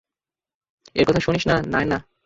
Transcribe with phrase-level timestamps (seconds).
[0.95, 1.97] এর কথা শোনিস না, নায়না!